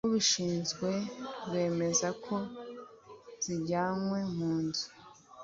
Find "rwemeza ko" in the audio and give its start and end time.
1.45-2.35